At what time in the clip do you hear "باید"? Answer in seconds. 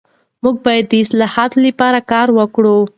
0.65-0.85